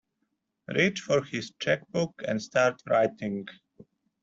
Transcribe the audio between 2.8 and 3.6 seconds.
writing.